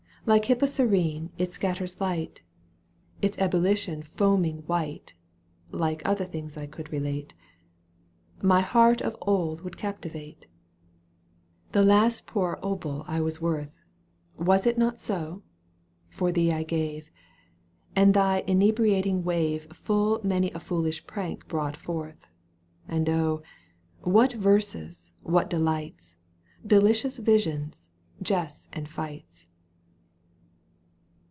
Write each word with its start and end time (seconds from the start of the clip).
like 0.23 0.45
Hippocrene 0.45 1.31
it 1.39 1.49
scatters 1.51 1.99
light, 1.99 2.43
Its 3.23 3.35
ebullition 3.39 4.03
foaming 4.03 4.59
white 4.67 5.15
(like 5.71 6.03
other 6.05 6.25
things 6.25 6.55
I 6.57 6.67
could 6.67 6.91
relate) 6.91 7.33
My 8.39 8.61
heart 8.61 9.01
of 9.01 9.17
old 9.23 9.61
would 9.61 9.77
captivate. 9.77 10.45
The 11.71 11.81
last 11.81 12.27
poor 12.27 12.59
obol 12.61 13.03
I 13.07 13.19
was 13.19 13.41
worth— 13.41 13.71
Was 14.37 14.67
it 14.67 14.77
not 14.77 14.99
so?— 14.99 15.41
^for 16.15 16.31
thee 16.31 16.51
I 16.51 16.61
gave, 16.61 17.09
And 17.95 18.13
thy 18.13 18.43
inebriating 18.45 19.23
wave 19.23 19.65
Full 19.75 20.21
many 20.23 20.51
a 20.51 20.59
foolish 20.59 21.07
prank 21.07 21.47
brought 21.47 21.75
forth; 21.75 22.27
And 22.87 23.09
oh! 23.09 23.41
what 24.01 24.33
verses, 24.33 25.13
what 25.23 25.49
delights, 25.49 26.15
Delicious 26.65 27.17
visions, 27.17 27.89
jests 28.21 28.69
and 28.71 28.87
fights 28.87 29.47